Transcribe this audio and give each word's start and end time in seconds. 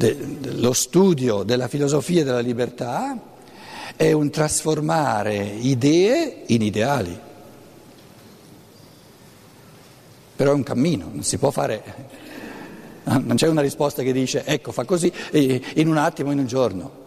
de, 0.00 0.16
lo 0.56 0.72
studio 0.72 1.42
della 1.42 1.68
filosofia 1.68 2.24
della 2.24 2.40
libertà 2.40 3.18
è 3.96 4.12
un 4.12 4.30
trasformare 4.30 5.36
idee 5.36 6.44
in 6.46 6.62
ideali. 6.62 7.18
Però 10.36 10.52
è 10.52 10.54
un 10.54 10.62
cammino, 10.62 11.10
non 11.12 11.22
si 11.22 11.36
può 11.36 11.50
fare, 11.50 11.82
non 13.04 13.36
c'è 13.36 13.46
una 13.46 13.60
risposta 13.60 14.02
che 14.02 14.12
dice 14.12 14.42
ecco 14.46 14.72
fa 14.72 14.84
così 14.84 15.12
in 15.32 15.86
un 15.86 15.98
attimo, 15.98 16.32
in 16.32 16.38
un 16.38 16.46
giorno. 16.46 16.98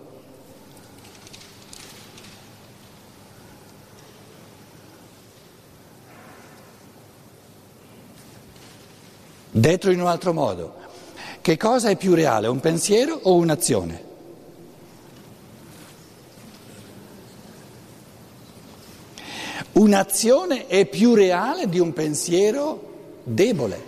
Detto 9.50 9.92
in 9.92 10.00
un 10.00 10.08
altro 10.08 10.34
modo, 10.34 10.83
che 11.44 11.58
cosa 11.58 11.90
è 11.90 11.98
più 11.98 12.14
reale, 12.14 12.48
un 12.48 12.62
pensiero 12.62 13.20
o 13.24 13.36
un'azione? 13.36 14.02
Un'azione 19.74 20.68
è 20.68 20.86
più 20.86 21.14
reale 21.14 21.68
di 21.68 21.80
un 21.80 21.92
pensiero 21.92 23.20
debole, 23.26 23.84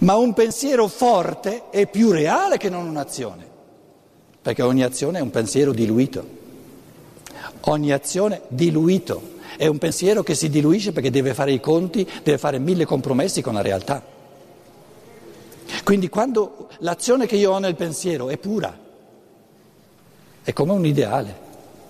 ma 0.00 0.16
un 0.16 0.34
pensiero 0.34 0.86
forte 0.86 1.70
è 1.70 1.86
più 1.86 2.10
reale 2.10 2.58
che 2.58 2.68
non 2.68 2.86
un'azione, 2.86 3.46
perché 4.42 4.60
ogni 4.60 4.82
azione 4.82 5.20
è 5.20 5.22
un 5.22 5.30
pensiero 5.30 5.72
diluito, 5.72 6.26
ogni 7.60 7.90
azione 7.90 8.42
diluito, 8.48 9.38
è 9.56 9.66
un 9.66 9.78
pensiero 9.78 10.22
che 10.22 10.34
si 10.34 10.50
diluisce 10.50 10.92
perché 10.92 11.10
deve 11.10 11.32
fare 11.32 11.52
i 11.52 11.60
conti, 11.60 12.06
deve 12.22 12.36
fare 12.36 12.58
mille 12.58 12.84
compromessi 12.84 13.40
con 13.40 13.54
la 13.54 13.62
realtà. 13.62 14.18
Quindi 15.90 16.08
quando 16.08 16.68
l'azione 16.78 17.26
che 17.26 17.34
io 17.34 17.50
ho 17.50 17.58
nel 17.58 17.74
pensiero 17.74 18.28
è 18.28 18.36
pura, 18.36 18.78
è 20.40 20.52
come 20.52 20.70
un 20.70 20.86
ideale 20.86 21.34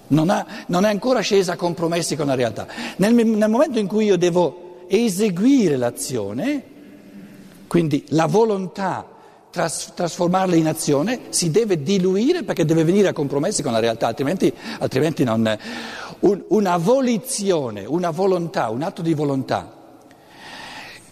non, 0.07 0.31
ha, 0.31 0.47
non, 0.69 0.87
è 0.87 0.89
ancora 0.89 1.21
scesa 1.21 1.53
a 1.53 1.57
compromessi 1.57 2.17
con 2.17 2.25
la 2.25 2.35
realtà. 2.35 2.67
Nel, 2.97 3.13
nel 3.13 3.51
momento 3.51 3.79
in 3.79 3.87
cui 3.87 4.07
io 4.07 4.17
devo 4.17 4.87
eseguire 4.87 5.77
l'azione, 5.77 6.63
quindi 7.67 8.07
la 8.09 8.25
volontà, 8.25 9.07
tras, 9.51 9.93
trasformarla 9.95 10.55
in 10.55 10.69
azione, 10.69 11.21
si 11.29 11.51
deve 11.51 11.83
diluire 11.83 12.43
perché 12.43 12.65
deve 12.65 12.85
venire 12.85 13.09
a 13.09 13.13
compromessi 13.13 13.63
con 13.63 13.73
la 13.73 13.81
realtà, 13.81 14.07
altrimenti, 14.07 14.51
altrimenti 14.79 15.25
non... 15.25 15.59
Un, 16.21 16.43
una 16.49 16.79
volizione, 16.79 17.85
una 17.85 18.09
volontà, 18.09 18.71
un 18.71 18.81
atto 18.81 19.03
di 19.03 19.13
volontà 19.13 19.80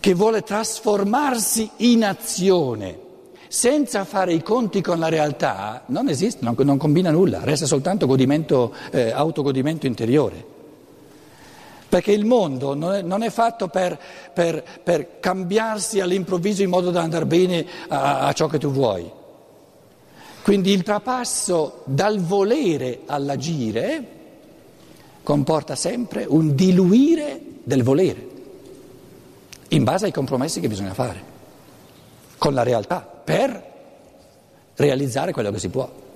che 0.01 0.15
vuole 0.15 0.43
trasformarsi 0.43 1.71
in 1.79 2.05
azione 2.05 3.07
senza 3.49 4.05
fare 4.05 4.35
i 4.35 4.43
conti 4.43 4.83
con 4.83 4.99
la 4.99 5.09
realtà 5.09 5.83
non 5.87 6.09
esiste, 6.09 6.45
non, 6.45 6.55
non 6.59 6.77
combina 6.77 7.11
nulla, 7.11 7.41
resta 7.43 7.67
soltanto 7.67 8.07
godimento, 8.07 8.75
eh, 8.91 9.11
autogodimento 9.11 9.87
interiore. 9.87 10.57
Perché 11.89 12.13
il 12.13 12.27
mondo 12.27 12.75
non 12.75 12.93
è, 12.93 13.03
non 13.03 13.23
è 13.23 13.31
fatto 13.31 13.69
per, 13.69 13.99
per, 14.35 14.63
per, 14.85 15.21
cambiarsi 15.21 16.01
all'improvviso 16.01 16.63
in 16.63 16.69
modo 16.69 16.91
da 16.91 17.01
andare 17.01 17.25
bene 17.25 17.67
a, 17.89 18.27
a 18.27 18.33
ciò 18.35 18.47
che 18.47 18.59
tu 18.59 18.71
vuoi. 18.71 19.11
Quindi 20.43 20.73
il 20.73 20.83
trapasso 20.83 21.83
dal 21.85 22.21
volere 22.21 23.01
all'agire 23.07 24.17
comporta 25.23 25.75
sempre 25.75 26.27
un 26.29 26.55
diluire 26.55 27.41
del 27.65 27.83
volere, 27.83 28.28
in 29.69 29.85
base 29.85 30.07
ai 30.07 30.13
compromessi 30.13 30.61
che 30.61 30.69
bisogna 30.69 30.95
fare 30.95 31.37
con 32.39 32.55
la 32.55 32.63
realtà 32.63 33.01
per 33.01 33.67
realizzare 34.77 35.33
quello 35.33 35.51
che 35.51 35.59
si 35.59 35.69
può. 35.69 36.07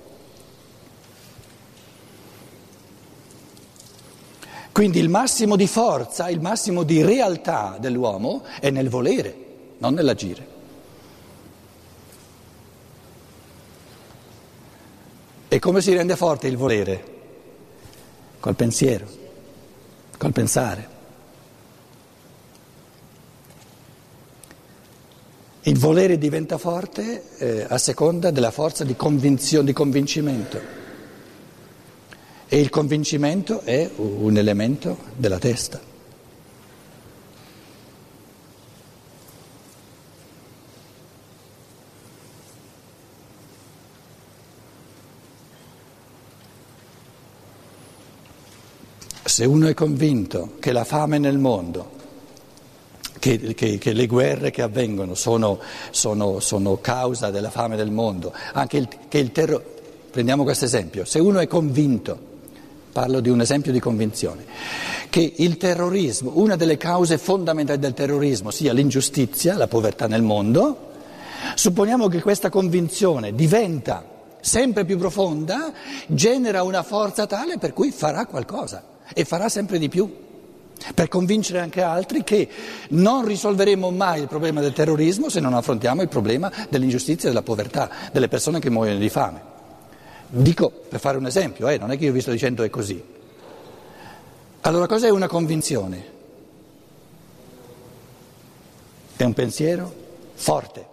Quindi 4.71 4.99
il 4.99 5.09
massimo 5.09 5.55
di 5.55 5.67
forza, 5.67 6.29
il 6.29 6.41
massimo 6.41 6.81
di 6.81 7.03
realtà 7.03 7.77
dell'uomo 7.79 8.43
è 8.59 8.71
nel 8.71 8.89
volere, 8.89 9.35
non 9.77 9.93
nell'agire. 9.93 10.47
E 15.47 15.59
come 15.59 15.81
si 15.81 15.93
rende 15.93 16.15
forte 16.15 16.47
il 16.47 16.57
volere? 16.57 17.11
Col 18.39 18.55
pensiero, 18.55 19.05
col 20.17 20.31
pensare. 20.31 20.92
Il 25.65 25.79
volere 25.79 26.17
diventa 26.17 26.57
forte 26.57 27.23
eh, 27.37 27.65
a 27.65 27.77
seconda 27.77 28.31
della 28.31 28.51
forza 28.51 28.83
di, 28.83 28.97
di 28.97 29.73
convincimento 29.73 30.59
e 32.49 32.59
il 32.59 32.69
convincimento 32.69 33.61
è 33.61 33.89
un 33.95 34.35
elemento 34.35 34.97
della 35.15 35.39
testa. 35.39 35.79
Se 49.23 49.45
uno 49.45 49.67
è 49.67 49.73
convinto 49.73 50.55
che 50.59 50.73
la 50.73 50.83
fame 50.83 51.19
nel 51.19 51.37
mondo 51.37 52.02
che, 53.23 53.53
che, 53.53 53.77
che, 53.77 53.93
le 53.93 54.05
guerre 54.05 54.51
che 54.51 54.61
avvengono 54.61 55.15
sono, 55.15 55.57
sono, 55.91 56.41
sono, 56.41 56.79
causa 56.81 57.31
della 57.31 57.49
fame 57.49 57.77
del 57.77 57.89
mondo, 57.89 58.33
anche 58.51 58.75
il, 58.75 58.89
che 59.07 59.17
il 59.17 59.31
terrore. 59.31 59.63
Prendiamo 60.11 60.43
questo 60.43 60.65
esempio, 60.65 61.05
se 61.05 61.19
uno 61.19 61.39
è 61.39 61.47
convinto, 61.47 62.19
parlo 62.91 63.21
di 63.21 63.29
un 63.29 63.39
esempio 63.39 63.71
di 63.71 63.79
convinzione, 63.79 64.43
che 65.09 65.35
il 65.37 65.55
terrorismo, 65.55 66.33
una 66.35 66.57
delle 66.57 66.75
cause 66.75 67.17
fondamentali 67.17 67.79
del 67.79 67.93
terrorismo 67.93 68.51
sia 68.51 68.73
l'ingiustizia, 68.73 69.55
la 69.55 69.67
povertà 69.67 70.07
nel 70.07 70.21
mondo, 70.21 70.91
supponiamo 71.55 72.09
che 72.09 72.21
questa 72.21 72.49
convinzione 72.49 73.33
diventa 73.33 74.05
sempre 74.41 74.83
più 74.83 74.97
profonda, 74.97 75.71
genera 76.07 76.63
una 76.63 76.83
forza 76.83 77.25
tale 77.25 77.57
per 77.57 77.71
cui 77.71 77.91
farà 77.91 78.25
qualcosa 78.25 78.83
e 79.13 79.23
farà 79.23 79.47
sempre 79.47 79.79
di 79.79 79.87
più 79.87 80.22
per 80.93 81.07
convincere 81.07 81.59
anche 81.59 81.81
altri 81.81 82.23
che 82.23 82.47
non 82.89 83.25
risolveremo 83.25 83.89
mai 83.91 84.21
il 84.21 84.27
problema 84.27 84.61
del 84.61 84.73
terrorismo 84.73 85.29
se 85.29 85.39
non 85.39 85.53
affrontiamo 85.53 86.01
il 86.01 86.09
problema 86.09 86.51
dell'ingiustizia 86.69 87.29
e 87.29 87.31
della 87.31 87.43
povertà, 87.43 87.89
delle 88.11 88.27
persone 88.27 88.59
che 88.59 88.69
muoiono 88.69 88.99
di 88.99 89.09
fame. 89.09 89.41
Dico 90.27 90.69
per 90.69 90.99
fare 90.99 91.17
un 91.17 91.25
esempio, 91.25 91.67
eh, 91.67 91.77
non 91.77 91.91
è 91.91 91.97
che 91.97 92.05
io 92.05 92.11
vi 92.11 92.21
sto 92.21 92.31
dicendo 92.31 92.63
è 92.63 92.69
così. 92.69 93.03
Allora 94.61 94.87
cos'è 94.87 95.09
una 95.09 95.27
convinzione? 95.27 96.11
È 99.15 99.23
un 99.23 99.33
pensiero 99.33 99.93
forte. 100.33 100.92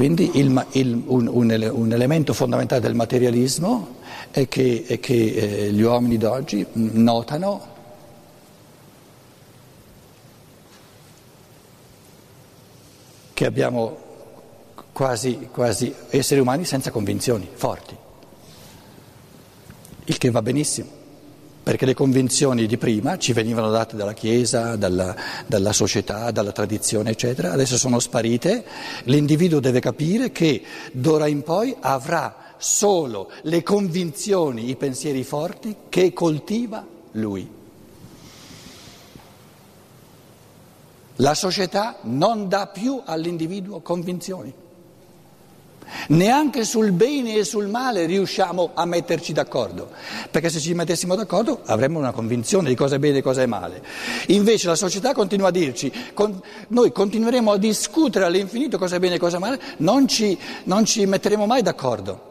Quindi 0.00 0.30
il, 0.38 0.66
il, 0.70 1.02
un, 1.08 1.26
un, 1.26 1.70
un, 1.74 1.92
elemento 1.92 2.32
fondamentale 2.32 2.80
del 2.80 2.94
materialismo 2.94 3.96
è 4.30 4.48
che, 4.48 4.84
è 4.86 4.98
che 4.98 5.12
eh, 5.12 5.72
gli 5.72 5.82
uomini 5.82 6.16
d'oggi 6.16 6.66
notano 6.72 7.66
che 13.34 13.44
abbiamo 13.44 13.94
quasi, 14.90 15.48
quasi 15.52 15.94
esseri 16.08 16.40
umani 16.40 16.64
senza 16.64 16.90
convinzioni 16.90 17.46
forti, 17.52 17.94
il 20.04 20.16
che 20.16 20.30
va 20.30 20.40
benissimo 20.40 20.99
perché 21.70 21.86
le 21.86 21.94
convinzioni 21.94 22.66
di 22.66 22.76
prima 22.78 23.16
ci 23.16 23.32
venivano 23.32 23.70
date 23.70 23.94
dalla 23.94 24.12
Chiesa, 24.12 24.74
dalla, 24.74 25.14
dalla, 25.46 25.72
società, 25.72 26.32
dalla 26.32 26.50
tradizione, 26.50 27.10
eccetera, 27.10 27.52
adesso 27.52 27.78
sono 27.78 28.00
sparite, 28.00 28.64
l'individuo 29.04 29.60
deve 29.60 29.78
capire 29.78 30.32
che 30.32 30.64
d'ora 30.90 31.28
in 31.28 31.44
poi 31.44 31.72
avrà 31.78 32.54
solo 32.56 33.30
le 33.42 33.62
convinzioni, 33.62 34.68
i 34.68 34.74
pensieri 34.74 35.22
forti 35.22 35.76
che 35.88 36.12
coltiva 36.12 36.84
lui. 37.12 37.48
La 41.14 41.34
società 41.34 41.98
non 42.02 42.48
dà 42.48 42.66
più 42.66 43.00
all'individuo 43.04 43.78
convinzioni. 43.78 44.52
Neanche 46.08 46.64
sul 46.64 46.92
bene 46.92 47.34
e 47.34 47.44
sul 47.44 47.66
male 47.68 48.06
riusciamo 48.06 48.70
a 48.74 48.84
metterci 48.84 49.32
d'accordo, 49.32 49.90
perché 50.30 50.48
se 50.48 50.60
ci 50.60 50.74
mettessimo 50.74 51.14
d'accordo 51.14 51.60
avremmo 51.66 51.98
una 51.98 52.12
convinzione 52.12 52.68
di 52.68 52.74
cosa 52.74 52.96
è 52.96 52.98
bene 52.98 53.18
e 53.18 53.22
cosa 53.22 53.42
è 53.42 53.46
male. 53.46 53.82
Invece 54.28 54.68
la 54.68 54.74
società 54.74 55.12
continua 55.12 55.48
a 55.48 55.52
dirci, 55.52 55.92
con, 56.14 56.40
noi 56.68 56.92
continueremo 56.92 57.52
a 57.52 57.58
discutere 57.58 58.24
all'infinito 58.24 58.78
cosa 58.78 58.96
è 58.96 58.98
bene 58.98 59.16
e 59.16 59.18
cosa 59.18 59.36
è 59.36 59.40
male, 59.40 59.60
non 59.78 60.08
ci, 60.08 60.38
non 60.64 60.84
ci 60.84 61.04
metteremo 61.06 61.46
mai 61.46 61.62
d'accordo. 61.62 62.28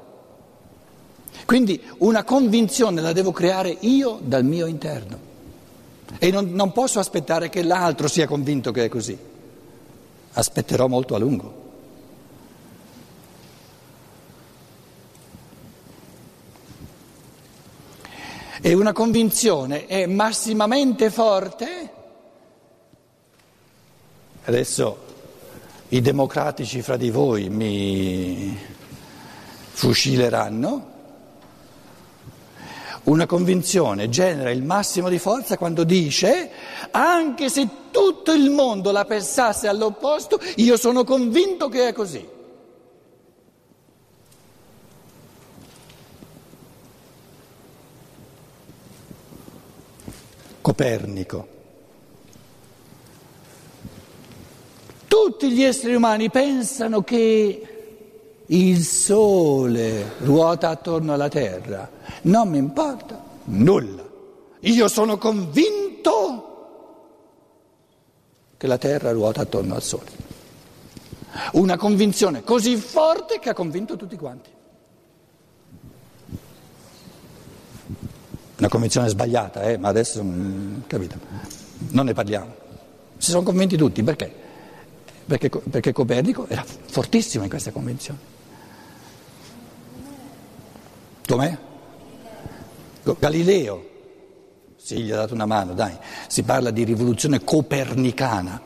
Quindi 1.46 1.82
una 2.00 2.24
convinzione 2.24 3.02
la 3.02 3.12
devo 3.12 3.32
creare 3.32 3.76
io 3.80 4.20
dal 4.22 4.44
mio 4.44 4.68
interno 4.68 5.28
e 6.20 6.32
non, 6.32 6.52
non 6.52 6.72
posso 6.72 7.00
aspettare 7.00 7.50
che 7.50 7.64
l'altro 7.64 8.08
sia 8.08 8.28
convinto 8.28 8.72
che 8.72 8.86
è 8.86 8.90
così. 8.90 9.18
Aspetterò 10.34 10.88
molto 10.88 11.16
a 11.16 11.18
lungo. 11.18 11.69
E 18.70 18.76
una 18.76 18.94
convinzione 18.94 19.88
è 19.88 20.06
massimamente 20.06 21.10
forte. 21.10 21.92
Adesso 24.46 24.98
i 25.88 26.02
democratici 26.02 26.84
fra 26.84 26.96
di 26.96 27.10
voi 27.10 27.50
mi 27.50 28.56
fucileranno. 29.72 30.88
Una 33.06 33.26
convinzione 33.26 34.08
genera 34.08 34.52
il 34.52 34.62
massimo 34.62 35.10
di 35.10 35.18
forza 35.18 35.58
quando 35.58 35.84
dice, 35.84 36.52
anche 36.92 37.50
se 37.50 37.68
tutto 37.90 38.34
il 38.34 38.52
mondo 38.52 38.92
la 38.92 39.06
pensasse 39.06 39.68
all'opposto, 39.68 40.40
io 40.58 40.78
sono 40.78 41.04
convinto 41.04 41.70
che 41.70 41.88
è 41.88 41.92
così. 41.92 42.38
Copernico. 50.70 51.48
Tutti 55.08 55.50
gli 55.50 55.64
esseri 55.64 55.96
umani 55.96 56.30
pensano 56.30 57.02
che 57.02 57.68
il 58.46 58.84
Sole 58.84 60.12
ruota 60.20 60.70
attorno 60.70 61.14
alla 61.14 61.28
Terra. 61.28 61.90
Non 62.22 62.50
mi 62.50 62.60
importa 62.60 63.20
nulla. 63.46 64.08
Io 64.60 64.88
sono 64.88 65.18
convinto 65.18 66.58
che 68.56 68.68
la 68.68 68.78
Terra 68.78 69.10
ruota 69.10 69.42
attorno 69.42 69.74
al 69.74 69.82
Sole. 69.82 70.12
Una 71.54 71.78
convinzione 71.78 72.44
così 72.44 72.76
forte 72.76 73.40
che 73.40 73.50
ha 73.50 73.56
convinto 73.56 73.96
tutti 73.96 74.16
quanti. 74.16 74.52
Una 78.60 78.68
convinzione 78.68 79.08
sbagliata, 79.08 79.64
eh? 79.64 79.78
ma 79.78 79.88
adesso 79.88 80.22
mm, 80.22 80.82
capito, 80.86 81.18
non 81.92 82.06
ne 82.06 82.14
parliamo. 82.14 82.54
Si 83.18 83.32
sono 83.32 83.42
convinti 83.42 83.78
tutti, 83.78 84.04
perché? 84.04 84.30
Perché, 85.26 85.50
perché 85.50 85.94
Copernico 85.94 86.46
era 86.46 86.66
fortissimo 86.66 87.46
in 87.46 87.50
questa 87.50 87.72
convinzione. 87.72 88.20
Com'è? 91.26 91.58
Galileo, 93.18 93.88
sì, 94.76 95.04
gli 95.04 95.12
ha 95.12 95.16
dato 95.16 95.34
una 95.34 95.46
mano, 95.46 95.74
dai, 95.74 95.98
si 96.28 96.44
parla 96.44 96.70
di 96.70 96.84
rivoluzione 96.84 97.42
copernicana. 97.42 98.62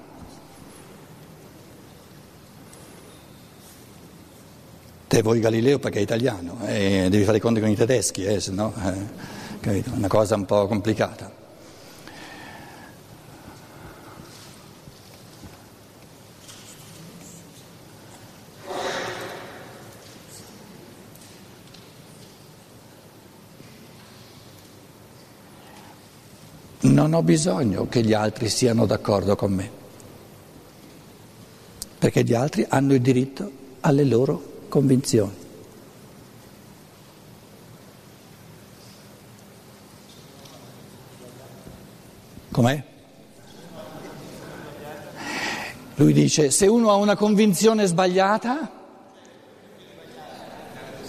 Te 5.08 5.22
vuoi 5.22 5.40
Galileo 5.40 5.78
perché 5.78 6.00
è 6.00 6.02
italiano, 6.02 6.58
eh, 6.66 7.10
devi 7.12 7.24
fare 7.26 7.38
i 7.38 7.40
conti 7.40 7.60
con 7.60 7.70
i 7.70 7.76
tedeschi, 7.76 8.24
eh, 8.24 8.40
se 8.40 8.52
no... 8.52 8.74
Eh 8.84 9.42
capito? 9.64 9.92
Una 9.94 10.10
cosa 10.10 10.36
un 10.36 10.44
po' 10.44 10.68
complicata. 10.68 11.42
Non 26.82 27.14
ho 27.14 27.24
bisogno 27.24 27.88
che 27.88 28.04
gli 28.04 28.12
altri 28.12 28.50
siano 28.50 28.86
d'accordo 28.86 29.38
con 29.38 29.54
me, 29.54 29.72
perché 31.98 32.24
gli 32.24 32.34
altri 32.34 32.66
hanno 32.68 32.94
il 32.94 33.02
diritto 33.02 33.50
alle 33.80 34.04
loro 34.04 34.66
convinzioni. 34.68 35.43
Com'è? 42.64 42.82
Lui 45.96 46.14
dice, 46.14 46.50
se 46.50 46.66
uno 46.66 46.92
ha 46.92 46.96
una 46.96 47.18
convinzione 47.18 47.86
sbagliata, 47.86 48.72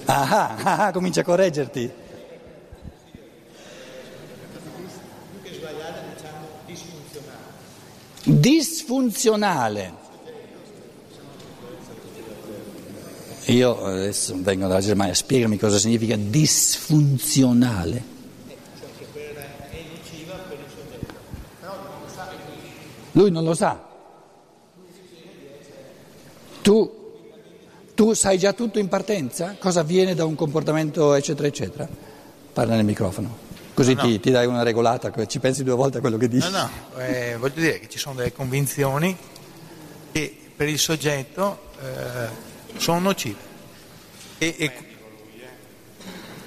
ah, 0.07 0.57
ah, 0.57 0.87
ah 0.87 0.91
comincia 0.91 1.21
a 1.21 1.25
correggerti. 1.25 1.93
Disfunzionale. 8.25 10.03
Io 13.45 13.85
adesso 13.85 14.35
vengo 14.39 14.67
dalla 14.67 14.81
Germania, 14.81 15.15
spiegami 15.15 15.57
cosa 15.57 15.79
significa 15.79 16.17
disfunzionale. 16.17 18.14
Lui 23.15 23.31
non 23.31 23.45
lo 23.45 23.55
sa. 23.55 23.81
Tu, 26.63 26.91
tu 27.95 28.13
sai 28.15 28.39
già 28.39 28.53
tutto 28.53 28.79
in 28.79 28.89
partenza? 28.89 29.57
Cosa 29.59 29.81
avviene 29.81 30.15
da 30.15 30.25
un 30.25 30.35
comportamento 30.35 31.15
eccetera 31.15 31.47
eccetera? 31.47 31.89
Parla 32.53 32.75
nel 32.75 32.85
microfono. 32.85 33.43
Così 33.75 33.95
no, 33.95 34.03
no. 34.03 34.09
Ti, 34.09 34.21
ti, 34.21 34.31
dai 34.31 34.47
una 34.47 34.63
regolata, 34.63 35.13
ci 35.27 35.39
pensi 35.41 35.63
due 35.63 35.75
volte 35.75 35.99
a 35.99 36.01
quello 36.01 36.17
che 36.17 36.29
dici. 36.29 36.51
No, 36.51 36.59
no, 36.59 37.01
eh, 37.01 37.37
voglio 37.39 37.61
dire 37.61 37.81
che 37.81 37.89
ci 37.89 37.99
sono 37.99 38.15
delle 38.17 38.33
convinzioni 38.33 39.17
che 40.13 40.37
per 40.57 40.69
il 40.69 40.79
soggetto 40.79 41.59
eh, 41.81 42.79
sono 42.79 43.01
nocive. 43.01 43.53
E, 44.39 44.55
e, 44.59 44.73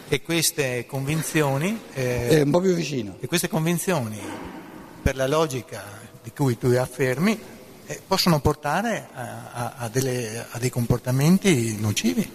e, 0.08 0.22
queste 0.22 0.86
convinzioni... 0.86 1.80
Eh, 1.94 2.28
È 2.28 2.42
un 2.42 2.52
po' 2.52 2.60
più 2.60 2.74
vicino. 2.74 3.18
E 3.20 3.28
queste 3.28 3.48
convinzioni, 3.48 4.20
per 5.08 5.16
la 5.16 5.28
logica 5.28 5.82
di 6.22 6.34
cui 6.34 6.58
tu 6.58 6.68
affermi 6.68 7.40
eh, 7.86 8.02
possono 8.06 8.42
portare 8.42 9.08
a, 9.14 9.76
a, 9.78 9.88
delle, 9.88 10.46
a, 10.52 10.60
dei 10.60 10.70
comportamenti 10.70 11.78
nocivi, 11.80 12.30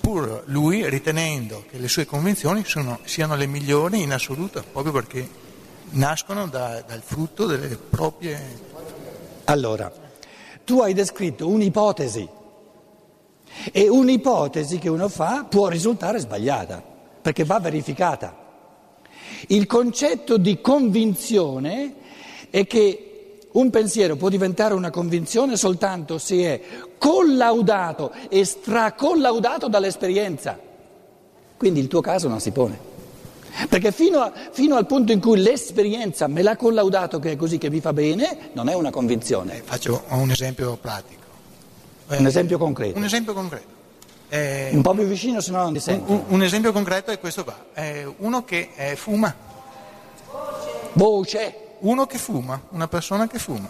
pur 0.00 0.44
lui 0.46 0.88
ritenendo 0.88 1.66
che 1.70 1.76
le 1.76 1.88
sue 1.88 2.06
convinzioni 2.06 2.64
sono, 2.64 3.00
siano 3.04 3.36
le 3.36 3.44
migliori 3.44 4.00
in 4.00 4.14
assoluto, 4.14 4.64
proprio 4.72 4.94
perché 4.94 5.28
nascono 5.90 6.46
da, 6.46 6.82
dal 6.86 7.02
frutto 7.02 7.44
delle 7.44 7.76
proprie... 7.76 8.40
Allora, 9.44 9.92
tu 10.64 10.80
hai 10.80 10.94
descritto 10.94 11.48
un'ipotesi 11.48 12.26
e 13.70 13.88
un'ipotesi 13.90 14.78
che 14.78 14.88
uno 14.88 15.10
fa 15.10 15.44
può 15.44 15.68
risultare 15.68 16.18
sbagliata, 16.18 16.82
perché 17.20 17.44
va 17.44 17.60
verificata. 17.60 18.41
Il 19.48 19.66
concetto 19.66 20.36
di 20.36 20.60
convinzione 20.60 21.94
è 22.50 22.66
che 22.66 23.12
un 23.52 23.70
pensiero 23.70 24.16
può 24.16 24.28
diventare 24.28 24.74
una 24.74 24.90
convinzione 24.90 25.56
soltanto 25.56 26.18
se 26.18 26.36
è 26.36 26.60
collaudato 26.98 28.12
e 28.28 28.44
stracollaudato 28.44 29.68
dall'esperienza. 29.68 30.58
Quindi 31.56 31.80
il 31.80 31.88
tuo 31.88 32.00
caso 32.00 32.28
non 32.28 32.40
si 32.40 32.50
pone. 32.50 32.90
Perché 33.68 33.92
fino, 33.92 34.20
a, 34.20 34.32
fino, 34.50 34.76
al 34.76 34.86
punto 34.86 35.12
in 35.12 35.20
cui 35.20 35.38
l'esperienza 35.38 36.26
me 36.26 36.42
l'ha 36.42 36.56
collaudato 36.56 37.18
che 37.18 37.32
è 37.32 37.36
così 37.36 37.58
che 37.58 37.68
mi 37.68 37.80
fa 37.80 37.92
bene, 37.92 38.50
non 38.54 38.68
è 38.68 38.74
una 38.74 38.90
convinzione. 38.90 39.58
Eh, 39.58 39.62
faccio 39.62 40.04
un 40.08 40.30
esempio 40.30 40.76
pratico. 40.80 41.20
Eh, 42.08 42.16
un 42.16 42.26
esempio 42.26 42.56
concreto. 42.56 42.96
Un 42.96 43.04
esempio 43.04 43.34
concreto. 43.34 43.80
Eh, 44.34 44.70
un 44.72 44.80
po' 44.80 44.94
più 44.94 45.04
vicino, 45.04 45.42
se 45.42 45.50
no 45.50 45.58
non 45.58 45.74
ti 45.74 45.80
sento. 45.80 46.10
Un, 46.10 46.24
un, 46.28 46.42
esempio 46.42 46.72
concreto 46.72 47.10
è 47.10 47.18
questo 47.18 47.44
qua. 47.44 47.54
uno 48.16 48.44
che 48.46 48.70
eh, 48.74 48.96
fuma. 48.96 49.34
Voce 50.94 51.76
uno 51.80 52.06
che 52.06 52.16
fuma, 52.16 52.58
una 52.70 52.88
persona 52.88 53.28
che 53.28 53.38
fuma, 53.38 53.68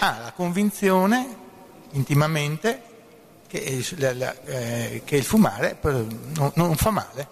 ha 0.00 0.18
la 0.22 0.32
convinzione 0.32 1.36
intimamente 1.92 2.82
che, 3.46 3.82
la, 3.96 4.12
la, 4.12 4.34
eh, 4.44 5.00
che 5.06 5.16
il 5.16 5.24
fumare 5.24 5.78
non, 5.80 6.52
non, 6.54 6.76
fa 6.76 6.90
male. 6.90 7.28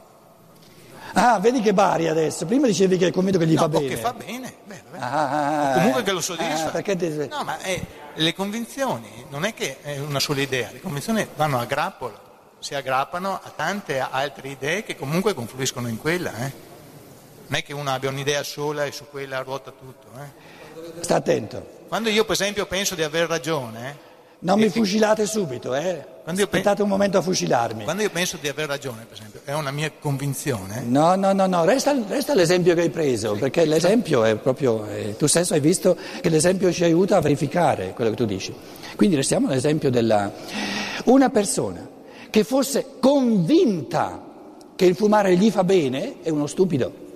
Ah, 1.15 1.39
vedi 1.39 1.61
che 1.61 1.73
bari 1.73 2.09
adesso. 2.09 2.47
Prima 2.47 2.67
dicevi 2.67 2.97
che 2.97 3.09
è 3.09 3.11
convinto 3.11 3.39
che 3.39 3.47
gli 3.47 3.55
no, 3.55 3.61
fa 3.61 3.69
bene. 3.69 3.89
che 3.89 3.97
fa 3.97 4.13
bene. 4.13 4.55
Beh, 4.65 4.83
ah, 4.99 5.73
comunque 5.75 6.03
che 6.03 6.13
lo 6.13 6.21
soddisfa. 6.21 6.73
Ah, 6.73 6.83
te... 6.83 7.29
No, 7.31 7.45
ma 7.45 7.59
è, 7.59 7.81
le 8.15 8.35
convinzioni 8.35 9.25
non 9.29 9.45
è 9.45 9.55
che 9.55 9.79
è 9.83 9.99
una 9.99 10.21
sola 10.21 10.41
idea, 10.41 10.71
le 10.73 10.81
convinzioni 10.81 11.27
vanno 11.37 11.59
a 11.59 11.65
grappolo, 11.65 12.19
si 12.59 12.75
aggrappano 12.75 13.41
a 13.43 13.53
tante 13.55 13.99
altre 13.99 14.49
idee 14.49 14.83
che 14.83 14.97
comunque 14.97 15.35
confluiscono 15.35 15.89
in 15.89 15.99
quella. 15.99 16.35
Eh 16.37 16.69
non 17.51 17.59
è 17.59 17.65
che 17.65 17.73
uno 17.73 17.91
abbia 17.91 18.11
un'idea 18.11 18.45
sola 18.45 18.85
e 18.85 18.93
su 18.93 19.07
quella 19.11 19.43
ruota 19.43 19.73
tutto. 19.73 20.07
Eh. 20.17 21.03
Sta 21.03 21.17
attento. 21.17 21.79
Quando 21.89 22.09
io 22.09 22.23
per 22.25 22.35
esempio 22.35 22.65
penso 22.67 22.95
di 22.95 23.03
aver 23.03 23.29
ragione, 23.29 23.99
Non 24.41 24.59
mi 24.59 24.69
fucilate 24.69 25.27
subito, 25.27 25.75
eh? 25.75 26.05
Aspettate 26.25 26.83
un 26.83 26.89
momento 26.89 27.19
a 27.19 27.23
fucilarmi. 27.23 27.85
Quando 27.85 28.03
io 28.03 28.11
penso 28.11 28.39
di 28.41 28.49
aver 28.49 28.69
ragione, 28.69 29.05
per 29.05 29.19
esempio, 29.19 29.41
è 29.45 29.53
una 29.53 29.71
mia 29.71 29.91
convinzione. 29.99 30.83
No, 30.87 31.15
no, 31.17 31.33
no, 31.33 31.47
no, 31.47 31.65
resta, 31.65 31.95
resta 32.09 32.35
l'esempio 32.35 32.75
che 32.75 32.83
hai 32.83 32.91
preso, 32.91 33.35
perché 33.35 33.65
l'esempio 33.65 34.25
è 34.25 34.37
proprio, 34.37 34.87
eh, 34.87 35.17
tu 35.17 35.27
stesso 35.27 35.55
hai 35.55 35.61
visto 35.61 35.97
che 36.21 36.29
l'esempio 36.29 36.73
ci 36.73 36.85
aiuta 36.85 37.17
a 37.17 37.21
verificare 37.21 37.93
quello 37.95 38.11
che 38.11 38.17
tu 38.17 38.25
dici. 38.27 38.55
Quindi 38.97 39.17
restiamo 39.17 39.49
all'esempio 39.49 39.91
della... 39.91 40.33
Una 41.05 41.31
persona 41.31 41.87
che 42.31 42.45
fosse 42.45 42.87
convinta 43.01 44.25
che 44.77 44.85
il 44.85 44.95
fumare 44.95 45.37
gli 45.37 45.51
fa 45.51 45.65
bene 45.65 46.23
è 46.23 46.31
uno 46.31 46.47
stupido. 46.47 47.09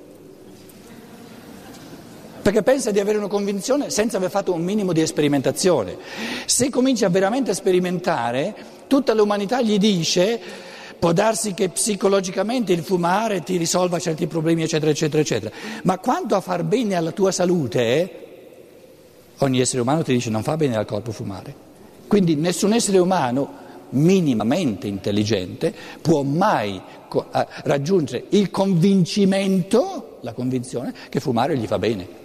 Perché 2.44 2.62
pensa 2.62 2.90
di 2.90 3.00
avere 3.00 3.16
una 3.16 3.26
convinzione 3.26 3.88
senza 3.88 4.18
aver 4.18 4.28
fatto 4.28 4.52
un 4.52 4.62
minimo 4.62 4.92
di 4.92 5.06
sperimentazione. 5.06 5.96
Se 6.44 6.68
comincia 6.68 7.08
veramente 7.08 7.52
a 7.52 7.54
sperimentare, 7.54 8.54
tutta 8.86 9.14
l'umanità 9.14 9.62
gli 9.62 9.78
dice 9.78 10.38
può 10.98 11.14
darsi 11.14 11.54
che 11.54 11.70
psicologicamente 11.70 12.74
il 12.74 12.82
fumare 12.82 13.42
ti 13.42 13.56
risolva 13.56 13.98
certi 13.98 14.26
problemi, 14.26 14.62
eccetera, 14.62 14.90
eccetera, 14.90 15.22
eccetera. 15.22 15.54
Ma 15.84 15.96
quanto 15.96 16.34
a 16.34 16.42
far 16.42 16.64
bene 16.64 16.96
alla 16.96 17.12
tua 17.12 17.32
salute, 17.32 18.10
ogni 19.38 19.60
essere 19.60 19.80
umano 19.80 20.02
ti 20.02 20.12
dice 20.12 20.28
non 20.28 20.42
fa 20.42 20.58
bene 20.58 20.76
al 20.76 20.84
corpo 20.84 21.12
fumare. 21.12 21.54
Quindi 22.06 22.34
nessun 22.34 22.74
essere 22.74 22.98
umano 22.98 23.62
minimamente 23.88 24.86
intelligente 24.86 25.74
può 26.02 26.20
mai 26.20 26.78
raggiungere 27.62 28.26
il 28.30 28.50
convincimento, 28.50 30.18
la 30.20 30.34
convinzione 30.34 30.92
che 31.08 31.20
fumare 31.20 31.56
gli 31.56 31.66
fa 31.66 31.78
bene. 31.78 32.20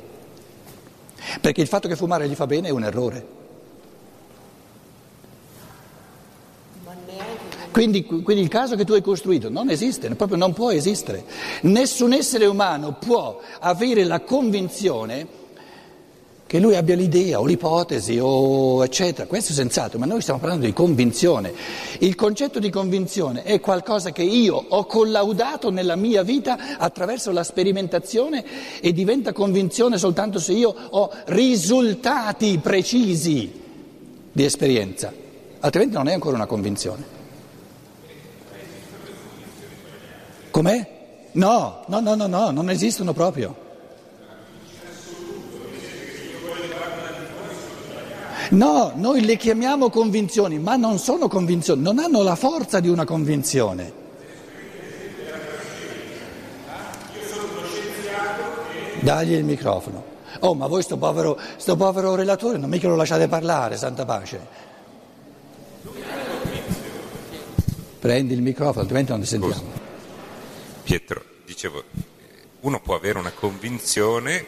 Perché 1.41 1.61
il 1.61 1.67
fatto 1.67 1.87
che 1.87 1.95
fumare 1.95 2.27
gli 2.27 2.35
fa 2.35 2.47
bene 2.47 2.67
è 2.67 2.71
un 2.71 2.83
errore. 2.83 3.37
Quindi, 7.71 8.03
quindi, 8.03 8.41
il 8.41 8.49
caso 8.49 8.75
che 8.75 8.83
tu 8.83 8.93
hai 8.93 9.01
costruito 9.01 9.49
non 9.49 9.69
esiste, 9.69 10.13
proprio 10.15 10.37
non 10.37 10.53
può 10.53 10.71
esistere. 10.71 11.23
Nessun 11.61 12.13
essere 12.13 12.45
umano 12.45 12.93
può 12.93 13.39
avere 13.59 14.03
la 14.03 14.19
convinzione 14.21 15.38
che 16.49 16.57
lui 16.57 16.75
abbia 16.75 16.95
l'idea 16.95 17.39
o 17.39 17.45
l'ipotesi 17.45 18.17
o 18.19 18.83
eccetera, 18.83 19.27
questo 19.27 19.51
è 19.51 19.55
senz'altro, 19.55 19.99
ma 19.99 20.07
noi 20.07 20.19
stiamo 20.21 20.39
parlando 20.39 20.65
di 20.65 20.73
convinzione. 20.73 21.53
Il 21.99 22.15
concetto 22.15 22.57
di 22.57 22.71
convinzione 22.71 23.43
è 23.43 23.59
qualcosa 23.59 24.11
che 24.11 24.23
io 24.23 24.55
ho 24.55 24.83
collaudato 24.87 25.69
nella 25.69 25.95
mia 25.95 26.23
vita 26.23 26.79
attraverso 26.79 27.29
la 27.29 27.43
sperimentazione 27.43 28.43
e 28.81 28.91
diventa 28.93 29.31
convinzione 29.31 29.99
soltanto 29.99 30.39
se 30.39 30.53
io 30.53 30.73
ho 30.89 31.11
risultati 31.25 32.57
precisi 32.57 33.61
di 34.31 34.43
esperienza, 34.43 35.13
altrimenti 35.59 35.97
non 35.97 36.07
è 36.07 36.13
ancora 36.13 36.35
una 36.35 36.47
convinzione. 36.47 37.03
Com'è? 40.49 40.87
No, 41.33 41.83
no, 41.85 41.99
no, 41.99 42.15
no, 42.15 42.25
no, 42.25 42.49
non 42.49 42.71
esistono 42.71 43.13
proprio. 43.13 43.68
No, 48.49 48.93
noi 48.95 49.23
le 49.25 49.35
chiamiamo 49.35 49.89
convinzioni, 49.89 50.57
ma 50.57 50.75
non 50.75 50.97
sono 50.97 51.27
convinzioni, 51.27 51.81
non 51.81 51.99
hanno 51.99 52.23
la 52.23 52.35
forza 52.35 52.79
di 52.79 52.89
una 52.89 53.05
convinzione. 53.05 53.93
Dagli 59.01 59.33
il 59.33 59.43
microfono. 59.43 60.03
Oh, 60.39 60.55
ma 60.55 60.67
voi 60.67 60.81
sto 60.81 60.97
povero, 60.97 61.39
sto 61.57 61.75
povero 61.75 62.15
relatore 62.15 62.57
non 62.57 62.69
mica 62.69 62.87
lo 62.87 62.95
lasciate 62.95 63.27
parlare, 63.27 63.77
santa 63.77 64.05
pace. 64.05 64.67
Prendi 67.99 68.33
il 68.33 68.41
microfono, 68.41 68.79
altrimenti 68.81 69.11
non 69.11 69.21
ti 69.21 69.27
sentiamo. 69.27 69.71
Pietro, 70.83 71.23
dicevo, 71.45 71.83
uno 72.61 72.79
può 72.79 72.95
avere 72.95 73.19
una 73.19 73.31
convinzione 73.31 74.45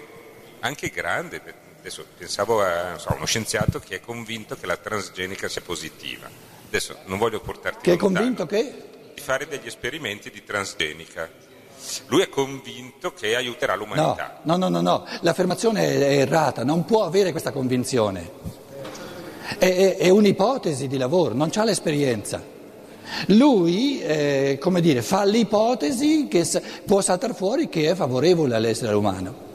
anche 0.62 0.90
grande, 0.90 1.42
Adesso 1.82 2.06
pensavo 2.16 2.62
a 2.62 2.96
so, 3.00 3.12
uno 3.16 3.26
scienziato 3.26 3.80
che 3.80 3.96
è 3.96 4.00
convinto 4.00 4.56
che 4.56 4.68
la 4.68 4.78
transgenica 4.78 5.48
sia 5.48 5.62
positiva. 5.62 6.30
Adesso 6.68 6.98
non 7.06 7.18
voglio 7.18 7.42
portarti 7.42 7.80
Che 7.82 7.94
è 7.94 7.98
convinto 7.98 8.46
che? 8.46 8.74
Di 9.16 9.20
fare 9.20 9.48
degli 9.48 9.66
esperimenti 9.66 10.30
di 10.30 10.44
transgenica. 10.44 11.28
Lui 12.06 12.22
è 12.22 12.30
convinto 12.30 13.14
che 13.14 13.36
aiuterà 13.36 13.74
l'umanità. 13.74 14.42
No, 14.44 14.58
no, 14.58 14.70
no, 14.70 14.80
no, 14.80 14.90
no. 15.00 15.08
l'affermazione 15.22 15.82
è 15.88 16.18
errata, 16.20 16.64
non 16.64 16.86
può 16.86 17.04
avere 17.04 17.32
questa 17.32 17.52
convinzione. 17.52 18.30
È, 19.58 19.66
è, 19.66 19.98
è 19.98 20.10
un'ipotesi 20.10 20.88
di 20.88 20.98
lavoro, 20.98 21.34
non 21.34 21.50
ha 21.52 21.64
l'esperienza. 21.64 22.44
Lui, 23.30 24.00
eh, 24.04 24.60
come 24.62 24.82
dire, 24.82 25.02
fa 25.02 25.24
l'ipotesi 25.24 26.28
che 26.28 26.48
può 26.86 27.02
saltare 27.02 27.34
fuori 27.34 27.70
che 27.70 27.90
è 27.90 27.96
favorevole 27.96 28.54
all'essere 28.54 28.94
umano. 28.94 29.50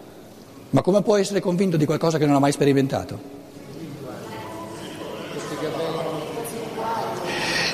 Ma 0.70 0.82
come 0.82 1.02
può 1.02 1.16
essere 1.16 1.40
convinto 1.40 1.76
di 1.76 1.86
qualcosa 1.86 2.18
che 2.18 2.26
non 2.26 2.34
ha 2.34 2.40
mai 2.40 2.52
sperimentato? 2.52 3.34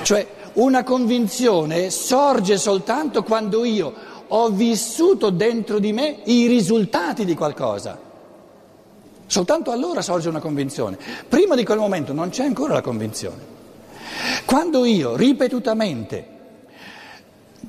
Cioè 0.02 0.26
una 0.54 0.84
convinzione 0.84 1.90
sorge 1.90 2.58
soltanto 2.58 3.22
quando 3.22 3.64
io 3.64 3.92
ho 4.28 4.50
vissuto 4.50 5.30
dentro 5.30 5.78
di 5.78 5.92
me 5.92 6.20
i 6.24 6.46
risultati 6.46 7.24
di 7.24 7.34
qualcosa. 7.34 7.98
Soltanto 9.26 9.70
allora 9.70 10.02
sorge 10.02 10.28
una 10.28 10.40
convinzione. 10.40 10.98
Prima 11.28 11.54
di 11.54 11.64
quel 11.64 11.78
momento 11.78 12.12
non 12.12 12.28
c'è 12.28 12.44
ancora 12.44 12.74
la 12.74 12.82
convinzione. 12.82 13.50
Quando 14.44 14.84
io 14.84 15.16
ripetutamente 15.16 16.31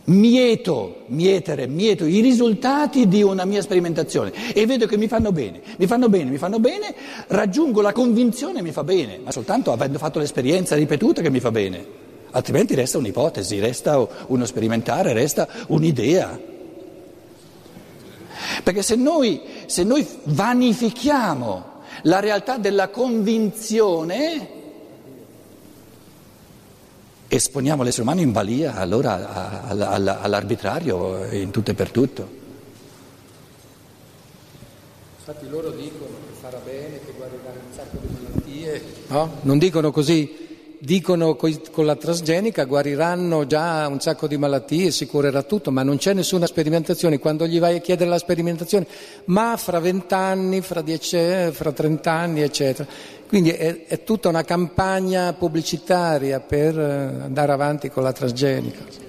mieto, 0.06 1.04
mietere, 1.08 1.68
mieto 1.68 2.06
i 2.06 2.20
risultati 2.20 3.08
di 3.08 3.22
una 3.22 3.46
mia 3.46 3.62
sperimentazione 3.62 4.54
e 4.54 4.66
vedo 4.66 4.86
che 4.86 4.98
mi 4.98 5.08
fanno 5.08 5.32
bene, 5.32 5.62
mi 5.78 5.88
fanno 5.88 6.10
bene, 6.10 6.30
mi 6.30 6.38
fanno 6.38 6.60
bene, 6.60 6.94
raggiungo 7.28 7.82
la 7.82 7.94
convinzione 7.94 8.56
che 8.56 8.62
mi 8.64 8.72
fa 8.72 8.84
bene, 8.84 9.20
ma 9.24 9.32
soltanto 9.32 9.72
avendo 9.72 9.98
fatto 9.98 10.20
l'esperienza 10.20 10.76
ripetuta 10.76 11.22
che 11.22 11.30
mi 11.30 11.40
fa 11.40 11.52
bene, 11.52 11.86
altrimenti 12.32 12.76
resta 12.76 12.98
un'ipotesi, 12.98 13.60
resta 13.60 14.06
uno 14.28 14.46
sperimentare, 14.46 15.14
resta 15.14 15.48
un'idea. 15.68 16.52
Perché 18.62 18.82
se 18.82 18.96
noi, 18.96 19.42
se 19.68 19.84
noi 19.84 20.06
vanifichiamo 20.24 21.72
la 22.04 22.20
realtà 22.20 22.58
della 22.58 22.90
convinzione, 22.90 24.62
esponiamo 27.36 27.82
l'essere 27.82 28.04
umano 28.04 28.22
in 28.22 28.32
balia 28.32 28.76
allora 28.76 29.68
all'arbitrario 29.68 31.26
in 31.32 31.50
tutto 31.50 31.72
e 31.72 31.74
per 31.74 31.90
tutto. 31.90 32.42
Infatti 35.18 35.50
loro 35.50 35.72
dicono 35.72 36.16
che 36.28 36.34
farà 36.40 36.60
bene, 36.64 37.00
che 37.04 37.14
guarirà 37.16 37.50
un 37.50 37.74
sacco 37.74 37.98
di 38.02 38.14
malattie, 38.14 38.84
no? 39.08 39.38
Non 39.42 39.58
dicono 39.58 39.92
così, 39.92 40.43
dicono 40.84 41.38
con 41.38 41.86
la 41.86 41.96
transgenica 41.96 42.66
guariranno 42.66 43.48
già 43.48 43.88
un 43.88 44.02
sacco 44.02 44.28
di 44.28 44.36
malattie, 44.36 44.92
si 44.92 45.06
curerà 45.06 45.42
tutto, 45.44 45.72
ma 45.72 45.82
non 45.82 45.96
c'è 45.96 46.14
nessuna 46.14 46.46
sperimentazione. 46.46 47.20
Quando 47.20 47.48
gli 47.48 47.58
vai 47.58 47.78
a 47.78 47.80
chiedere 47.80 48.10
la 48.10 48.18
sperimentazione, 48.18 48.86
ma 49.26 49.56
fra 49.56 49.80
vent'anni, 49.80 50.60
fra 50.60 50.82
dieci, 50.82 51.18
fra 51.52 51.72
trent'anni, 51.72 52.42
eccetera. 52.42 52.88
Quindi 53.28 53.52
è, 53.52 53.86
è, 53.86 54.04
tutta 54.04 54.28
una 54.28 54.44
campagna 54.44 55.32
pubblicitaria 55.34 56.42
per 56.42 56.78
eh, 56.78 57.24
andare 57.24 57.52
avanti 57.54 57.90
con 57.90 58.04
la 58.04 58.12
transgenica. 58.12 59.02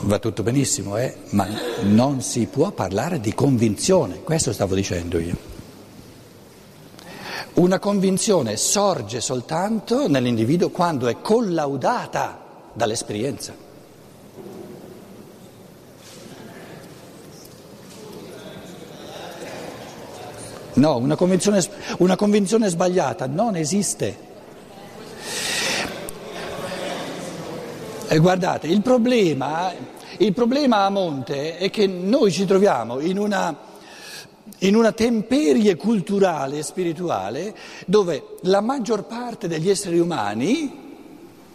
Va 0.00 0.18
tutto 0.18 0.42
benissimo, 0.42 0.96
eh? 0.96 1.14
ma 1.30 1.46
non 1.82 2.22
si 2.22 2.46
può 2.46 2.72
parlare 2.72 3.20
di 3.20 3.32
convinzione, 3.34 4.20
questo 4.22 4.52
stavo 4.52 4.74
dicendo 4.74 5.18
io. 5.18 5.57
Una 7.58 7.80
convinzione 7.80 8.56
sorge 8.56 9.20
soltanto 9.20 10.06
nell'individuo 10.06 10.70
quando 10.70 11.08
è 11.08 11.20
collaudata 11.20 12.40
dall'esperienza. 12.72 13.52
No, 20.74 20.96
una 20.98 21.16
convinzione, 21.16 21.60
una 21.98 22.14
convinzione 22.14 22.68
sbagliata 22.68 23.26
non 23.26 23.56
esiste. 23.56 24.16
E 28.06 28.18
guardate, 28.18 28.68
il 28.68 28.82
problema, 28.82 29.72
il 30.18 30.32
problema 30.32 30.84
a 30.84 30.90
monte 30.90 31.58
è 31.58 31.70
che 31.70 31.88
noi 31.88 32.30
ci 32.30 32.44
troviamo 32.44 33.00
in 33.00 33.18
una 33.18 33.66
in 34.60 34.74
una 34.74 34.92
temperie 34.92 35.76
culturale 35.76 36.58
e 36.58 36.62
spirituale 36.62 37.54
dove 37.86 38.36
la 38.42 38.60
maggior 38.60 39.04
parte 39.04 39.48
degli 39.48 39.68
esseri 39.68 39.98
umani, 39.98 40.86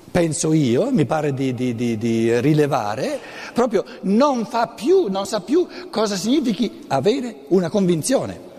penso 0.09 0.53
io, 0.53 0.91
mi 0.91 1.05
pare 1.05 1.33
di, 1.33 1.53
di, 1.53 1.75
di, 1.75 1.97
di 1.97 2.39
rilevare, 2.39 3.19
proprio 3.53 3.83
non 4.01 4.45
fa 4.45 4.67
più, 4.67 5.07
non 5.09 5.25
sa 5.25 5.41
più 5.41 5.67
cosa 5.89 6.15
significhi 6.15 6.83
avere 6.87 7.45
una 7.49 7.69
convinzione. 7.69 8.51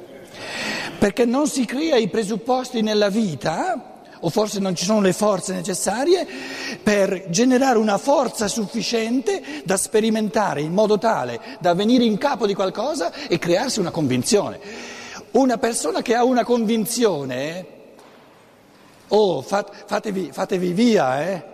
perché 0.98 1.24
non 1.24 1.46
si 1.46 1.64
crea 1.64 1.96
i 1.96 2.08
presupposti 2.08 2.80
nella 2.80 3.08
vita 3.08 3.93
o 4.24 4.30
forse 4.30 4.58
non 4.58 4.74
ci 4.74 4.84
sono 4.86 5.02
le 5.02 5.12
forze 5.12 5.52
necessarie 5.52 6.26
per 6.82 7.28
generare 7.28 7.76
una 7.76 7.98
forza 7.98 8.48
sufficiente 8.48 9.62
da 9.64 9.76
sperimentare 9.76 10.62
in 10.62 10.72
modo 10.72 10.96
tale 10.98 11.40
da 11.60 11.74
venire 11.74 12.04
in 12.04 12.16
capo 12.16 12.46
di 12.46 12.54
qualcosa 12.54 13.12
e 13.28 13.38
crearsi 13.38 13.80
una 13.80 13.90
convinzione. 13.90 14.58
Una 15.32 15.58
persona 15.58 16.00
che 16.00 16.14
ha 16.14 16.24
una 16.24 16.42
convinzione, 16.42 17.66
oh, 19.08 19.42
fatevi, 19.42 20.30
fatevi 20.32 20.72
via, 20.72 21.28
eh? 21.28 21.52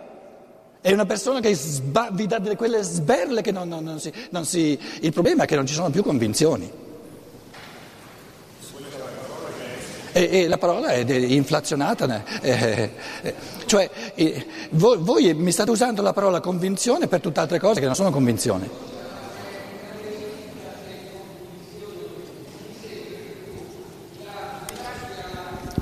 È 0.79 0.91
una 0.91 1.05
persona 1.05 1.41
che 1.41 1.53
sba, 1.53 2.09
vi 2.11 2.25
dà 2.25 2.39
delle 2.39 2.55
quelle 2.55 2.81
sberle 2.83 3.41
che 3.41 3.51
non, 3.51 3.67
non, 3.67 3.83
non, 3.83 3.99
si, 3.99 4.11
non 4.29 4.45
si... 4.45 4.79
Il 5.01 5.11
problema 5.11 5.43
è 5.43 5.45
che 5.45 5.55
non 5.55 5.67
ci 5.67 5.73
sono 5.73 5.89
più 5.89 6.03
convinzioni. 6.03 6.90
E, 10.11 10.29
e 10.31 10.47
la 10.47 10.57
parola 10.57 10.89
è 10.89 11.03
inflazionata. 11.09 12.23
Eh, 12.41 12.89
eh, 13.21 13.33
cioè, 13.65 13.89
eh, 14.15 14.45
voi, 14.71 14.97
voi 14.99 15.33
mi 15.33 15.51
state 15.51 15.71
usando 15.71 16.01
la 16.01 16.13
parola 16.13 16.39
convinzione 16.39 17.07
per 17.07 17.21
tutt'altre 17.21 17.59
cose 17.59 17.79
che 17.79 17.85
non 17.85 17.95
sono 17.95 18.11
convinzioni. 18.11 18.69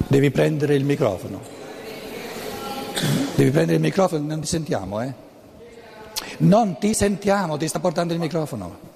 Devi 0.08 0.32
prendere 0.32 0.76
il 0.76 0.86
microfono. 0.86 1.40
Devi 3.36 3.52
prendere 3.52 3.76
il 3.76 3.82
microfono, 3.82 4.26
non 4.26 4.42
ti 4.42 4.48
sentiamo, 4.48 5.02
eh? 5.02 5.14
Non 6.38 6.78
ti 6.80 6.94
sentiamo, 6.94 7.58
ti 7.58 7.68
sta 7.68 7.80
portando 7.80 8.14
il 8.14 8.20
microfono. 8.20 8.88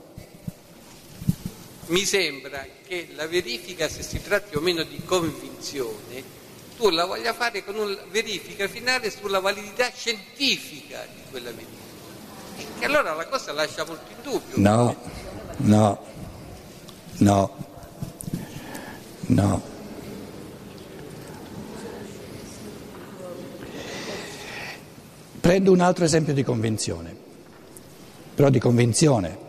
Mi 1.88 2.04
sembra 2.06 2.66
che 2.94 3.08
la 3.16 3.28
verifica, 3.28 3.90
se 3.90 4.04
si 4.04 4.22
tratti 4.22 4.56
o 4.56 4.62
meno 4.62 4.84
di 4.84 5.02
convinzione, 5.04 6.42
tu 6.78 6.90
la 6.90 7.06
voglia 7.06 7.34
fare 7.34 7.64
con 7.64 7.76
una 7.76 7.98
verifica 8.12 8.68
finale 8.68 9.10
sulla 9.10 9.40
validità 9.40 9.90
scientifica 9.90 11.06
di 11.12 11.22
quella 11.32 11.50
verifica. 11.50 11.82
Che 12.78 12.86
allora 12.86 13.16
la 13.16 13.26
cosa 13.26 13.52
lascia 13.52 13.84
molto 13.86 14.12
in 14.12 14.18
dubbio. 14.22 14.58
No, 14.58 14.96
no, 15.58 16.06
no, 17.18 17.68
no. 19.28 19.72
Prendo 25.40 25.72
un 25.72 25.82
altro 25.82 26.06
esempio 26.06 26.34
di 26.34 26.44
convinzione, 26.44 27.16
però 28.36 28.50
di 28.50 28.60
convinzione. 28.60 29.43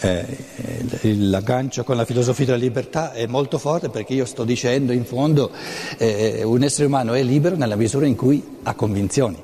Eh, 0.00 1.14
l'aggancio 1.16 1.82
con 1.82 1.96
la 1.96 2.04
filosofia 2.04 2.46
della 2.46 2.58
libertà 2.58 3.12
è 3.12 3.26
molto 3.26 3.58
forte 3.58 3.88
perché 3.88 4.14
io 4.14 4.24
sto 4.24 4.44
dicendo 4.44 4.92
in 4.92 5.04
fondo 5.04 5.50
eh, 5.96 6.42
un 6.44 6.62
essere 6.62 6.86
umano 6.86 7.14
è 7.14 7.22
libero 7.22 7.56
nella 7.56 7.76
misura 7.76 8.06
in 8.06 8.14
cui 8.14 8.58
ha 8.62 8.74
convinzioni, 8.74 9.42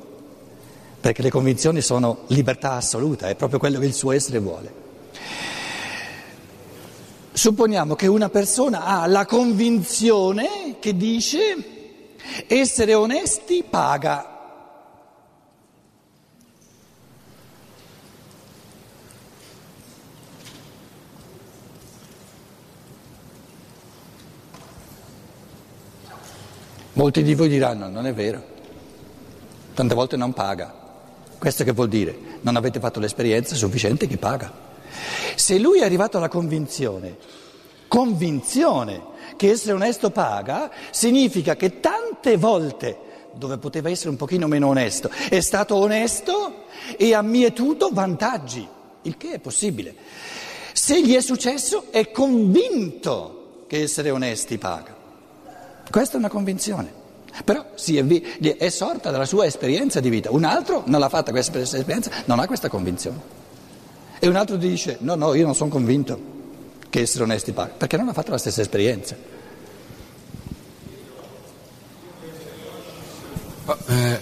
perché 1.01 1.23
le 1.23 1.31
convinzioni 1.31 1.81
sono 1.81 2.21
libertà 2.29 2.73
assoluta, 2.73 3.29
è 3.29 3.35
proprio 3.35 3.59
quello 3.59 3.79
che 3.79 3.87
il 3.87 3.95
suo 3.95 4.13
essere 4.13 4.39
vuole. 4.39 4.83
Supponiamo 7.33 7.97
che 7.97 8.07
una 8.07 8.29
persona 8.29 8.85
ha 8.85 9.07
la 9.07 9.27
convinzione 9.27 10.77
che 10.79 10.97
dice 10.97 11.73
essere 12.47 12.95
onesti 12.95 13.65
paga. 13.69 14.34
Molti 27.05 27.23
di 27.23 27.35
voi 27.35 27.51
diranno 27.51 27.91
non 27.91 28.07
è 28.07 28.15
vero, 28.15 28.43
tante 29.75 29.95
volte 29.95 30.17
non 30.17 30.33
paga. 30.33 30.75
Questo 31.37 31.63
che 31.63 31.73
vuol 31.73 31.89
dire? 31.89 32.17
Non 32.41 32.57
avete 32.57 32.81
fatto 32.81 32.99
l'esperienza 32.99 33.55
sufficiente 33.55 34.07
che 34.07 34.17
paga. 34.17 34.51
Se 35.35 35.59
lui 35.59 35.81
è 35.81 35.85
arrivato 35.85 36.17
alla 36.17 36.31
convinzione, 36.31 37.19
convinzione 37.89 39.03
che 39.37 39.51
essere 39.51 39.75
onesto 39.75 40.09
paga, 40.13 40.71
significa 40.93 41.57
che 41.57 41.79
tante 41.79 42.39
volte 42.39 42.97
dove 43.35 43.59
poteva 43.59 43.91
essere 43.91 44.09
un 44.09 44.17
pochino 44.17 44.47
meno 44.47 44.69
onesto, 44.69 45.11
è 45.29 45.41
stato 45.41 45.75
onesto 45.75 46.65
e 46.97 47.13
ha 47.13 47.21
mietuto 47.21 47.91
vantaggi, 47.93 48.67
il 49.03 49.19
che 49.19 49.33
è 49.33 49.39
possibile. 49.41 49.95
Se 50.73 51.03
gli 51.03 51.15
è 51.15 51.21
successo 51.21 51.89
è 51.91 52.11
convinto 52.11 53.65
che 53.67 53.83
essere 53.83 54.09
onesti 54.09 54.57
paga. 54.57 55.03
Questa 55.91 56.17
è 56.17 56.19
una 56.19 56.29
convinzione, 56.29 56.93
però 57.43 57.65
è, 57.75 58.57
è 58.57 58.69
sorta 58.69 59.11
dalla 59.11 59.25
sua 59.25 59.47
esperienza 59.47 60.01
di 60.01 60.09
vita. 60.09 60.31
Un 60.31 60.45
altro 60.45 60.83
non 60.87 61.01
l'ha 61.01 61.09
fatta 61.09 61.33
questa 61.33 61.59
esperienza, 61.59 62.11
non 62.27 62.39
ha 62.39 62.47
questa 62.47 62.69
convinzione. 62.69 63.43
E 64.19 64.29
un 64.29 64.37
altro 64.37 64.57
dice 64.57 64.99
no, 65.01 65.17
no, 65.17 65.35
io 65.35 65.45
non 65.45 65.55
sono 65.55 65.71
convinto 65.71 66.33
che 66.89 67.01
essere 67.01 67.25
onesti 67.25 67.53
paga, 67.53 67.73
perché 67.77 67.97
non 67.97 68.09
ha 68.09 68.13
fatto 68.13 68.31
la 68.31 68.39
stessa 68.39 68.61
esperienza. 68.61 69.17
Oh, 73.67 73.79
eh, 73.87 74.19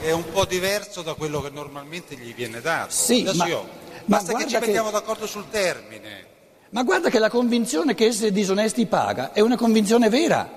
è 0.00 0.12
un 0.12 0.24
po' 0.32 0.46
diverso 0.46 1.02
da 1.02 1.12
quello 1.12 1.42
che 1.42 1.50
normalmente 1.50 2.16
gli 2.16 2.34
viene 2.34 2.62
dato. 2.62 2.90
Sì, 2.90 3.28
ma, 3.34 3.46
io, 3.46 3.68
basta 4.06 4.32
che 4.32 4.46
ci 4.46 4.56
mettiamo 4.58 4.88
che, 4.88 4.94
d'accordo 4.94 5.26
sul 5.26 5.44
termine. 5.50 6.26
Ma 6.70 6.82
guarda 6.82 7.10
che 7.10 7.18
la 7.18 7.28
convinzione 7.28 7.94
che 7.94 8.06
essere 8.06 8.32
disonesti 8.32 8.86
paga 8.86 9.32
è 9.32 9.40
una 9.40 9.56
convinzione 9.56 10.08
vera, 10.08 10.50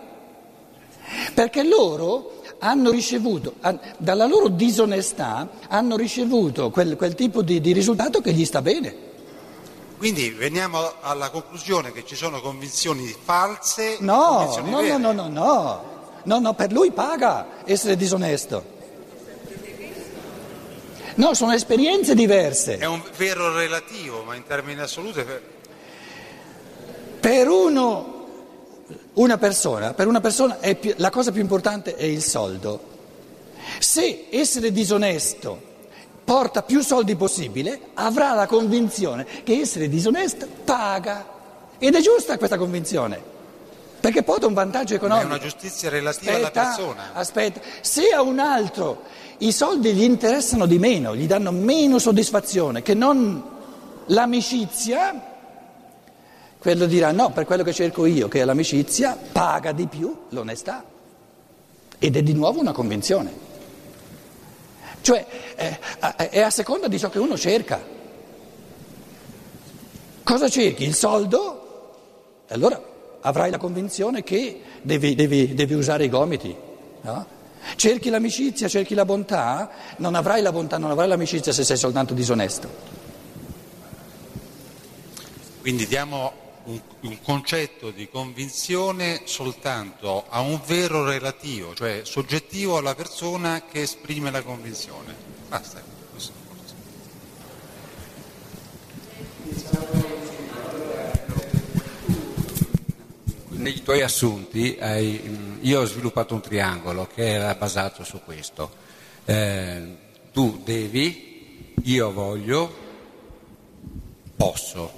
perché 1.34 1.64
loro 1.64 2.42
hanno 2.60 2.90
ricevuto, 2.92 3.56
dalla 3.98 4.26
loro 4.28 4.48
disonestà, 4.48 5.50
hanno 5.68 5.98
ricevuto 5.98 6.70
quel, 6.70 6.96
quel 6.96 7.16
tipo 7.16 7.42
di, 7.42 7.60
di 7.60 7.74
risultato 7.74 8.22
che 8.22 8.32
gli 8.32 8.46
sta 8.46 8.62
bene. 8.62 9.10
Quindi 9.98 10.30
veniamo 10.30 10.94
alla 11.02 11.30
conclusione 11.30 11.92
che 11.92 12.06
ci 12.06 12.16
sono 12.16 12.40
convinzioni 12.40 13.14
false. 13.24 13.98
No, 14.00 14.52
convinzioni 14.54 14.88
no, 14.88 14.98
no, 14.98 15.12
no, 15.12 15.12
no, 15.12 15.28
no, 15.28 15.84
no, 16.24 16.40
no, 16.40 16.54
per 16.54 16.72
lui 16.72 16.92
paga 16.92 17.64
essere 17.66 17.98
disonesto. 17.98 18.80
No, 21.16 21.34
sono 21.34 21.54
esperienze 21.54 22.16
diverse. 22.16 22.78
È 22.78 22.86
un 22.86 23.02
vero 23.18 23.54
relativo, 23.54 24.24
ma 24.24 24.36
in 24.36 24.46
termini 24.46 24.80
assoluti. 24.80 25.24
Per 27.20 27.48
uno, 27.48 28.28
una 29.14 29.38
persona, 29.38 29.94
per 29.94 30.08
una 30.08 30.22
persona 30.22 30.58
più, 30.80 30.94
la 30.98 31.10
cosa 31.10 31.32
più 31.32 31.42
importante 31.42 31.96
è 31.96 32.06
il 32.06 32.24
soldo. 32.24 32.90
Se 33.80 34.28
essere 34.30 34.72
disonesto 34.72 35.70
porta 36.24 36.64
più 36.64 36.82
soldi 36.82 37.16
possibile, 37.16 37.80
avrà 37.96 38.34
la 38.34 38.48
convinzione 38.48 39.26
che 39.44 39.60
essere 39.60 39.90
disonesto 39.90 40.48
paga. 40.64 41.28
Ed 41.78 41.96
è 41.96 42.00
giusta 42.00 42.38
questa 42.38 42.58
convinzione. 42.58 43.30
Perché 44.00 44.24
porta 44.24 44.48
un 44.48 44.54
vantaggio 44.54 44.96
economico. 44.96 45.28
Ma 45.28 45.36
è 45.36 45.38
una 45.38 45.44
giustizia 45.44 45.90
relativa 45.90 46.32
aspetta, 46.32 46.62
alla 46.62 46.76
persona. 46.76 47.10
Aspetta, 47.14 47.62
se 47.82 48.10
a 48.10 48.22
un 48.22 48.40
altro 48.40 49.04
i 49.42 49.52
soldi 49.52 49.94
gli 49.94 50.04
interessano 50.04 50.66
di 50.66 50.78
meno, 50.78 51.16
gli 51.16 51.26
danno 51.26 51.52
meno 51.52 51.98
soddisfazione 51.98 52.82
che 52.84 52.94
non 52.94 53.44
l'amicizia, 54.06 55.30
quello 56.60 56.86
dirà 56.86 57.12
no, 57.12 57.32
per 57.32 57.46
quello 57.46 57.64
che 57.64 57.74
cerco 57.74 58.06
io, 58.06 58.28
che 58.28 58.42
è 58.42 58.46
l'amicizia, 58.46 59.18
paga 59.32 59.72
di 59.72 59.88
più 59.88 60.16
l'onestà. 60.30 60.84
Ed 61.98 62.16
è 62.16 62.22
di 62.22 62.34
nuovo 62.34 62.60
una 62.60 62.72
convinzione. 62.72 63.50
Cioè 65.02 65.26
è, 65.56 65.80
è 66.30 66.42
a 66.42 66.50
seconda 66.52 66.88
di 66.88 67.00
ciò 67.00 67.10
che 67.10 67.18
uno 67.18 67.36
cerca. 67.36 67.84
Cosa 70.24 70.50
cerchi? 70.50 70.84
Il 70.84 70.94
soldo? 70.94 72.46
Allora 72.50 72.80
avrai 73.22 73.50
la 73.50 73.58
convinzione 73.58 74.22
che 74.22 74.62
devi, 74.84 75.16
devi, 75.16 75.56
devi 75.56 75.74
usare 75.74 76.06
i 76.06 76.10
gomiti. 76.10 76.56
No? 77.02 77.40
Cerchi 77.76 78.10
l'amicizia, 78.10 78.68
cerchi 78.68 78.94
la 78.94 79.06
bontà, 79.06 79.72
non 79.98 80.16
avrai 80.16 80.42
la 80.42 80.52
bontà, 80.52 80.78
non 80.78 80.92
avrai 80.92 81.08
l'amicizia 81.08 81.52
se 81.52 81.64
sei 81.64 81.78
soltanto 81.78 82.14
disonesto. 82.14 83.00
Quindi 85.62 85.86
diamo 85.86 86.34
un, 86.64 86.80
un, 87.02 87.22
concetto 87.22 87.92
di 87.92 88.10
convinzione 88.10 89.22
soltanto 89.26 90.26
a 90.30 90.40
un 90.42 90.60
vero 90.66 91.06
relativo, 91.06 91.74
cioè 91.76 92.02
soggettivo 92.04 92.78
alla 92.78 92.96
persona 92.96 93.64
che 93.70 93.82
esprime 93.82 94.32
la 94.32 94.42
convinzione. 94.42 95.16
Basta. 95.48 96.01
Nei 103.62 103.84
tuoi 103.84 104.02
assunti 104.02 104.76
hai, 104.80 105.60
io 105.62 105.82
ho 105.82 105.86
sviluppato 105.86 106.34
un 106.34 106.42
triangolo 106.42 107.08
che 107.14 107.30
era 107.30 107.54
basato 107.56 108.04
su 108.04 108.20
questo. 108.26 108.72
Eh, 109.26 109.96
tu 110.34 110.62
devi, 110.64 111.74
io 111.84 112.12
voglio, 112.12 112.74
posso. 114.36 114.92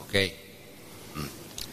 Ok? 0.00 0.32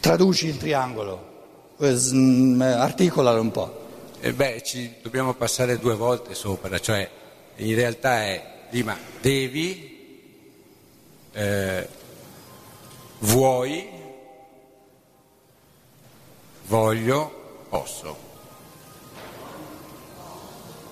Traduci 0.00 0.46
il 0.46 0.56
triangolo, 0.56 1.74
eh, 1.80 1.92
mm, 1.92 2.60
articolalo 2.62 3.40
un 3.40 3.50
po'. 3.50 3.86
Eh 4.20 4.32
beh, 4.32 4.62
ci 4.62 4.94
dobbiamo 5.02 5.34
passare 5.34 5.78
due 5.78 5.94
volte 5.94 6.34
sopra, 6.34 6.78
cioè 6.78 7.08
in 7.56 7.74
realtà 7.74 8.24
è 8.24 8.56
prima 8.70 8.96
devi, 9.20 9.96
eh, 11.32 11.88
vuoi, 13.20 13.97
voglio, 16.68 17.30
posso. 17.70 18.27